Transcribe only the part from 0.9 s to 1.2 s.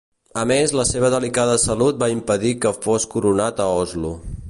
seva